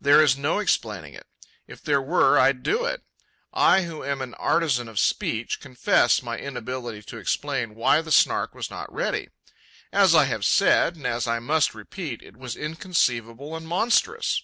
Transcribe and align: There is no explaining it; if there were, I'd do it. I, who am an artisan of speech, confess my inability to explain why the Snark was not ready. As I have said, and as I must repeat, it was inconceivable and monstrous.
There 0.00 0.22
is 0.22 0.38
no 0.38 0.60
explaining 0.60 1.14
it; 1.14 1.26
if 1.66 1.82
there 1.82 2.00
were, 2.00 2.38
I'd 2.38 2.62
do 2.62 2.84
it. 2.84 3.02
I, 3.52 3.82
who 3.82 4.04
am 4.04 4.22
an 4.22 4.34
artisan 4.34 4.86
of 4.88 5.00
speech, 5.00 5.58
confess 5.58 6.22
my 6.22 6.38
inability 6.38 7.02
to 7.02 7.16
explain 7.16 7.74
why 7.74 8.00
the 8.00 8.12
Snark 8.12 8.54
was 8.54 8.70
not 8.70 8.86
ready. 8.94 9.30
As 9.92 10.14
I 10.14 10.26
have 10.26 10.44
said, 10.44 10.94
and 10.94 11.08
as 11.08 11.26
I 11.26 11.40
must 11.40 11.74
repeat, 11.74 12.22
it 12.22 12.36
was 12.36 12.54
inconceivable 12.54 13.56
and 13.56 13.66
monstrous. 13.66 14.42